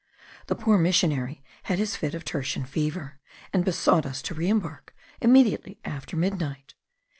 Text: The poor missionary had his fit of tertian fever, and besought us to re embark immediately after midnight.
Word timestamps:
The 0.47 0.55
poor 0.55 0.79
missionary 0.79 1.43
had 1.65 1.77
his 1.77 1.95
fit 1.95 2.15
of 2.15 2.25
tertian 2.25 2.65
fever, 2.65 3.19
and 3.53 3.63
besought 3.63 4.03
us 4.07 4.23
to 4.23 4.33
re 4.33 4.49
embark 4.49 4.95
immediately 5.21 5.79
after 5.85 6.17
midnight. 6.17 6.73